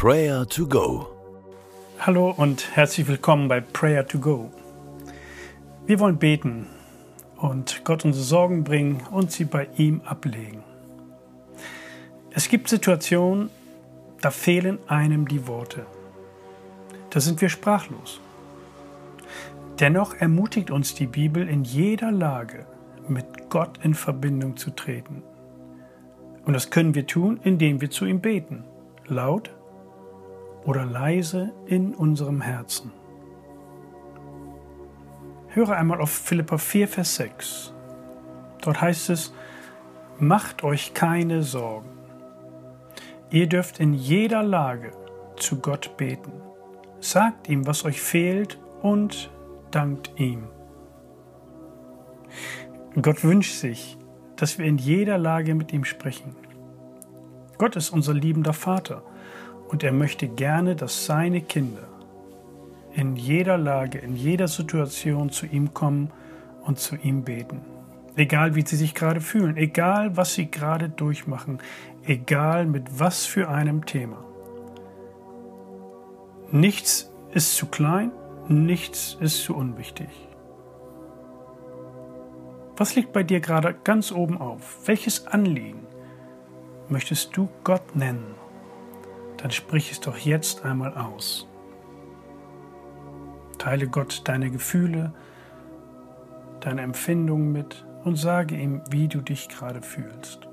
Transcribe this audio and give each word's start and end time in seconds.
Prayer 0.00 0.46
to 0.46 0.64
Go. 0.64 1.08
Hallo 1.98 2.30
und 2.30 2.76
herzlich 2.76 3.08
willkommen 3.08 3.48
bei 3.48 3.60
Prayer 3.60 4.06
to 4.06 4.20
Go. 4.20 4.48
Wir 5.86 5.98
wollen 5.98 6.18
beten 6.18 6.68
und 7.36 7.80
Gott 7.82 8.04
unsere 8.04 8.24
Sorgen 8.24 8.62
bringen 8.62 9.02
und 9.10 9.32
sie 9.32 9.44
bei 9.44 9.66
ihm 9.76 10.00
ablegen. 10.04 10.62
Es 12.30 12.48
gibt 12.48 12.68
Situationen, 12.68 13.50
da 14.20 14.30
fehlen 14.30 14.78
einem 14.86 15.26
die 15.26 15.48
Worte. 15.48 15.84
Da 17.10 17.18
sind 17.18 17.40
wir 17.40 17.48
sprachlos. 17.48 18.20
Dennoch 19.80 20.14
ermutigt 20.14 20.70
uns 20.70 20.94
die 20.94 21.08
Bibel 21.08 21.48
in 21.48 21.64
jeder 21.64 22.12
Lage, 22.12 22.66
mit 23.08 23.50
Gott 23.50 23.80
in 23.82 23.94
Verbindung 23.94 24.56
zu 24.56 24.70
treten. 24.70 25.24
Und 26.44 26.52
das 26.52 26.70
können 26.70 26.94
wir 26.94 27.08
tun, 27.08 27.40
indem 27.42 27.80
wir 27.80 27.90
zu 27.90 28.06
ihm 28.06 28.20
beten, 28.20 28.62
laut 29.08 29.57
oder 30.68 30.84
leise 30.84 31.54
in 31.64 31.94
unserem 31.94 32.42
Herzen. 32.42 32.92
Höre 35.46 35.74
einmal 35.74 35.98
auf 35.98 36.10
Philippa 36.10 36.58
4, 36.58 36.88
Vers 36.88 37.16
6. 37.16 37.72
Dort 38.60 38.78
heißt 38.78 39.08
es, 39.08 39.32
Macht 40.18 40.64
euch 40.64 40.92
keine 40.92 41.42
Sorgen. 41.42 41.88
Ihr 43.30 43.46
dürft 43.46 43.80
in 43.80 43.94
jeder 43.94 44.42
Lage 44.42 44.90
zu 45.36 45.58
Gott 45.58 45.96
beten. 45.96 46.32
Sagt 47.00 47.48
ihm, 47.48 47.66
was 47.66 47.86
euch 47.86 48.02
fehlt 48.02 48.58
und 48.82 49.30
dankt 49.70 50.12
ihm. 50.16 50.48
Gott 53.00 53.24
wünscht 53.24 53.54
sich, 53.54 53.96
dass 54.36 54.58
wir 54.58 54.66
in 54.66 54.76
jeder 54.76 55.16
Lage 55.16 55.54
mit 55.54 55.72
ihm 55.72 55.86
sprechen. 55.86 56.36
Gott 57.56 57.74
ist 57.74 57.88
unser 57.88 58.12
liebender 58.12 58.52
Vater 58.52 59.02
und 59.68 59.84
er 59.84 59.92
möchte 59.92 60.28
gerne, 60.28 60.74
dass 60.74 61.06
seine 61.06 61.40
Kinder 61.40 61.86
in 62.94 63.16
jeder 63.16 63.58
Lage, 63.58 63.98
in 63.98 64.16
jeder 64.16 64.48
Situation 64.48 65.30
zu 65.30 65.46
ihm 65.46 65.72
kommen 65.72 66.10
und 66.64 66.78
zu 66.78 66.96
ihm 66.96 67.22
beten. 67.22 67.60
Egal 68.16 68.56
wie 68.56 68.66
sie 68.66 68.76
sich 68.76 68.94
gerade 68.94 69.20
fühlen, 69.20 69.56
egal 69.56 70.16
was 70.16 70.34
sie 70.34 70.50
gerade 70.50 70.88
durchmachen, 70.88 71.58
egal 72.04 72.66
mit 72.66 72.98
was 72.98 73.26
für 73.26 73.48
einem 73.48 73.86
Thema. 73.86 74.24
Nichts 76.50 77.12
ist 77.32 77.54
zu 77.54 77.66
klein, 77.66 78.10
nichts 78.48 79.16
ist 79.20 79.44
zu 79.44 79.54
unwichtig. 79.54 80.08
Was 82.76 82.96
liegt 82.96 83.12
bei 83.12 83.22
dir 83.22 83.40
gerade 83.40 83.74
ganz 83.84 84.10
oben 84.12 84.38
auf? 84.38 84.86
Welches 84.86 85.26
Anliegen 85.26 85.86
möchtest 86.88 87.36
du 87.36 87.48
Gott 87.64 87.94
nennen? 87.94 88.34
Dann 89.38 89.50
sprich 89.50 89.90
es 89.90 90.00
doch 90.00 90.18
jetzt 90.18 90.64
einmal 90.64 90.94
aus. 90.94 91.48
Teile 93.56 93.88
Gott 93.88 94.22
deine 94.24 94.50
Gefühle, 94.50 95.12
deine 96.60 96.82
Empfindungen 96.82 97.52
mit 97.52 97.84
und 98.04 98.16
sage 98.16 98.56
ihm, 98.56 98.82
wie 98.90 99.08
du 99.08 99.20
dich 99.20 99.48
gerade 99.48 99.82
fühlst. 99.82 100.48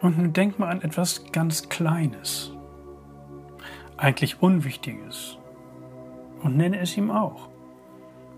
Und 0.00 0.18
nun 0.18 0.32
denk 0.32 0.58
mal 0.58 0.68
an 0.68 0.82
etwas 0.82 1.24
ganz 1.32 1.68
Kleines, 1.68 2.52
eigentlich 3.96 4.42
Unwichtiges 4.42 5.38
und 6.42 6.56
nenne 6.56 6.78
es 6.80 6.96
ihm 6.96 7.10
auch. 7.10 7.48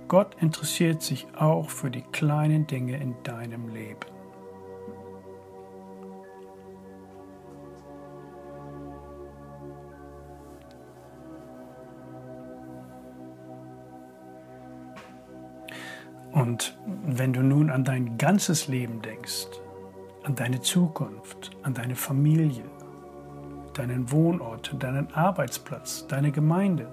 Gott 0.06 0.36
interessiert 0.40 1.02
sich 1.02 1.26
auch 1.36 1.68
für 1.68 1.90
die 1.90 2.02
kleinen 2.02 2.66
Dinge 2.66 2.96
in 2.96 3.14
deinem 3.24 3.68
Leben. 3.68 4.06
Und 16.32 16.78
wenn 17.04 17.32
du 17.32 17.42
nun 17.42 17.68
an 17.68 17.84
dein 17.84 18.16
ganzes 18.16 18.68
Leben 18.68 19.02
denkst, 19.02 19.48
an 20.28 20.34
deine 20.34 20.60
Zukunft, 20.60 21.56
an 21.62 21.72
deine 21.72 21.96
Familie, 21.96 22.64
deinen 23.72 24.12
Wohnort, 24.12 24.76
deinen 24.78 25.10
Arbeitsplatz, 25.14 26.06
deine 26.06 26.30
Gemeinde 26.30 26.86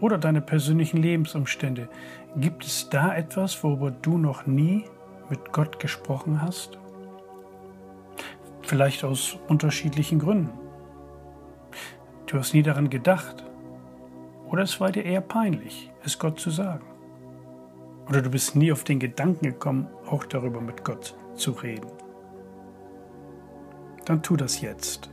oder 0.00 0.16
deine 0.16 0.40
persönlichen 0.40 0.96
Lebensumstände. 0.96 1.90
Gibt 2.36 2.64
es 2.64 2.88
da 2.88 3.14
etwas, 3.14 3.62
worüber 3.62 3.90
du 3.90 4.16
noch 4.16 4.46
nie 4.46 4.86
mit 5.28 5.52
Gott 5.52 5.78
gesprochen 5.78 6.40
hast? 6.40 6.78
Vielleicht 8.62 9.04
aus 9.04 9.36
unterschiedlichen 9.48 10.18
Gründen. 10.18 10.58
Du 12.24 12.38
hast 12.38 12.54
nie 12.54 12.62
daran 12.62 12.88
gedacht. 12.88 13.44
Oder 14.46 14.62
es 14.62 14.80
war 14.80 14.90
dir 14.90 15.04
eher 15.04 15.20
peinlich, 15.20 15.90
es 16.02 16.18
Gott 16.18 16.40
zu 16.40 16.48
sagen. 16.48 16.86
Oder 18.08 18.22
du 18.22 18.30
bist 18.30 18.56
nie 18.56 18.72
auf 18.72 18.84
den 18.84 19.00
Gedanken 19.00 19.44
gekommen, 19.44 19.88
auch 20.06 20.24
darüber 20.24 20.62
mit 20.62 20.82
Gott 20.82 21.14
zu 21.36 21.52
reden. 21.52 21.90
Dann 24.04 24.22
tu 24.22 24.36
das 24.36 24.60
jetzt. 24.60 25.10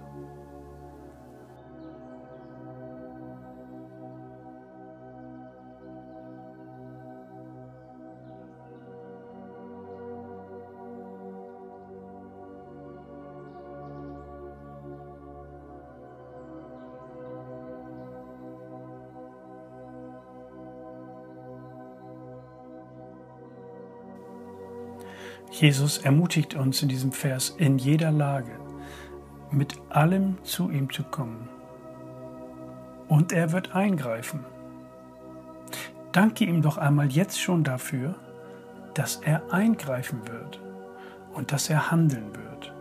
Jesus 25.51 25.97
ermutigt 25.97 26.55
uns 26.55 26.81
in 26.81 26.87
diesem 26.87 27.11
Vers 27.11 27.53
in 27.57 27.77
jeder 27.77 28.09
Lage, 28.09 28.57
mit 29.51 29.75
allem 29.89 30.37
zu 30.43 30.71
ihm 30.71 30.89
zu 30.89 31.03
kommen. 31.03 31.49
Und 33.09 33.33
er 33.33 33.51
wird 33.51 33.75
eingreifen. 33.75 34.45
Danke 36.13 36.45
ihm 36.45 36.61
doch 36.61 36.77
einmal 36.77 37.11
jetzt 37.11 37.39
schon 37.39 37.65
dafür, 37.65 38.15
dass 38.93 39.17
er 39.17 39.53
eingreifen 39.53 40.25
wird 40.25 40.61
und 41.33 41.51
dass 41.51 41.69
er 41.69 41.91
handeln 41.91 42.33
wird. 42.33 42.73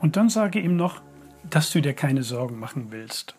Und 0.00 0.16
dann 0.16 0.28
sage 0.28 0.60
ihm 0.60 0.76
noch, 0.76 1.02
dass 1.48 1.70
du 1.72 1.80
dir 1.80 1.94
keine 1.94 2.22
Sorgen 2.22 2.58
machen 2.58 2.90
willst. 2.90 3.34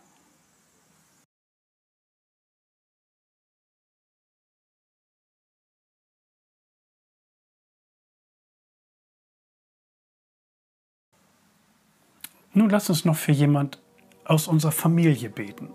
Nun 12.53 12.70
lass 12.70 12.90
uns 12.90 13.05
noch 13.05 13.16
für 13.16 13.32
jemand 13.32 13.79
aus 14.26 14.47
unserer 14.47 14.72
Familie 14.72 15.29
beten. 15.29 15.70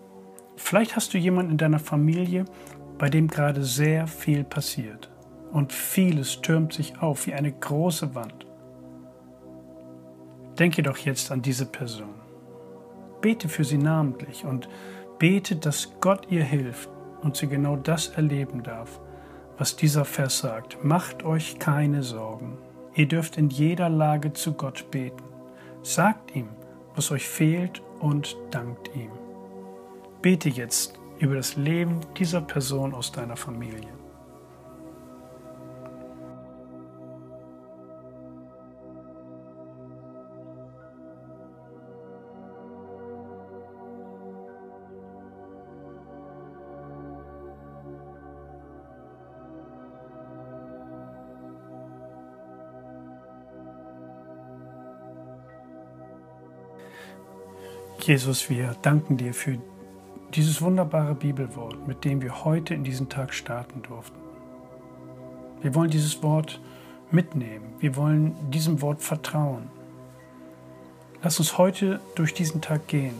Vielleicht 0.57 0.97
hast 0.97 1.15
du 1.15 1.19
jemanden 1.19 1.53
in 1.53 1.59
deiner 1.59 1.79
Familie, 1.79 2.45
bei 2.99 3.09
dem 3.09 3.29
gerade 3.29 3.65
sehr 3.65 4.07
viel 4.07 4.45
passiert 4.45 5.11
und 5.53 5.73
vieles 5.73 6.41
türmt 6.43 6.73
sich 6.73 6.99
auf 6.99 7.27
wie 7.27 7.35
eine 7.35 7.53
große 7.53 8.15
Wand. 8.15 8.44
Denke 10.59 10.83
doch 10.83 10.99
jetzt 10.99 11.33
an 11.33 11.43
diese 11.43 11.67
Person. 11.67 12.15
Bete 13.21 13.49
für 13.49 13.65
sie 13.65 13.79
namentlich 13.79 14.45
und 14.45 14.69
bete, 15.19 15.56
dass 15.56 15.93
Gott 16.01 16.27
ihr 16.31 16.45
hilft 16.45 16.91
und 17.23 17.37
sie 17.37 17.49
genau 17.49 17.77
das 17.77 18.09
erleben 18.09 18.62
darf, 18.62 19.01
was 19.59 19.77
dieser 19.77 20.05
Vers 20.05 20.39
sagt. 20.39 20.85
Macht 20.85 21.25
euch 21.25 21.59
keine 21.59 22.03
Sorgen. 22.03 22.59
Ihr 22.95 23.09
dürft 23.09 23.39
in 23.39 23.51
jeder 23.51 23.89
Lage 23.89 24.33
zu 24.33 24.53
Gott 24.53 24.91
beten. 24.91 25.25
Sagt 25.83 26.37
ihm, 26.37 26.49
was 26.95 27.11
euch 27.11 27.27
fehlt 27.27 27.83
und 28.01 28.37
dankt 28.51 28.95
ihm. 28.95 29.11
Bete 30.23 30.49
jetzt 30.49 30.99
über 31.19 31.35
das 31.35 31.56
Leben 31.56 32.01
dieser 32.17 32.41
Person 32.41 32.95
aus 32.95 33.11
deiner 33.11 33.37
Familie. 33.37 34.04
Jesus, 58.06 58.51
wir 58.51 58.77
danken 58.83 59.17
dir 59.17 59.33
für 59.33 59.56
dieses 60.35 60.61
wunderbare 60.61 61.15
Bibelwort, 61.15 61.89
mit 61.89 62.05
dem 62.05 62.21
wir 62.21 62.45
heute 62.45 62.75
in 62.75 62.85
diesen 62.85 63.09
Tag 63.09 63.33
starten 63.33 63.81
durften. 63.81 64.19
Wir 65.62 65.75
wollen 65.75 65.89
dieses 65.89 66.23
Wort 66.23 66.61
mitnehmen. 67.11 67.65
Wir 67.79 67.97
wollen 67.97 68.35
diesem 68.51 68.83
Wort 68.83 69.01
vertrauen. 69.01 69.71
Lass 71.23 71.39
uns 71.39 71.56
heute 71.56 71.99
durch 72.15 72.35
diesen 72.35 72.61
Tag 72.61 72.89
gehen. 72.89 73.15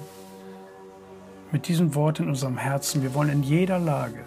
Mit 1.50 1.66
diesem 1.66 1.94
Wort 1.94 2.20
in 2.20 2.28
unserem 2.28 2.58
Herzen. 2.58 3.02
Wir 3.02 3.14
wollen 3.14 3.31
in 3.31 3.42
jeder 3.42 3.78
Lage 3.78 4.26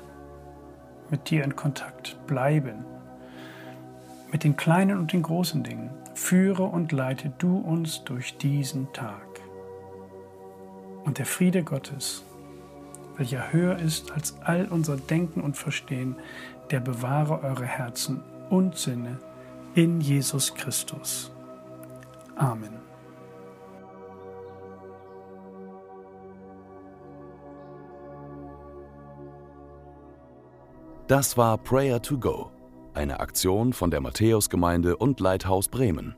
mit 1.12 1.30
dir 1.30 1.44
in 1.44 1.56
Kontakt 1.56 2.18
bleiben. 2.26 2.84
Mit 4.32 4.44
den 4.44 4.58
kleinen 4.58 4.98
und 4.98 5.14
den 5.14 5.22
großen 5.22 5.64
Dingen. 5.64 5.92
Führe 6.16 6.64
und 6.64 6.92
leite 6.92 7.32
du 7.38 7.60
uns 7.60 8.04
durch 8.06 8.40
diesen 8.40 8.92
Tag. 8.92 9.27
Und 11.08 11.20
der 11.20 11.26
Friede 11.26 11.64
Gottes, 11.64 12.26
welcher 13.16 13.54
höher 13.54 13.80
ist 13.80 14.12
als 14.12 14.36
all 14.42 14.68
unser 14.70 14.98
Denken 14.98 15.40
und 15.40 15.56
Verstehen, 15.56 16.18
der 16.70 16.82
bewahre 16.82 17.42
eure 17.44 17.66
Herzen 17.66 18.22
und 18.50 18.76
Sinne 18.76 19.18
in 19.74 20.02
Jesus 20.02 20.54
Christus. 20.54 21.32
Amen. 22.36 22.74
Das 31.08 31.38
war 31.38 31.58
Prayer 31.58 32.02
to 32.02 32.18
Go, 32.18 32.52
eine 32.94 33.22
Aktion 33.22 33.72
von 33.72 33.92
der 33.92 34.02
Matthäusgemeinde 34.02 34.98
und 34.98 35.22
Leithaus 35.22 35.70
Bremen. 35.70 36.18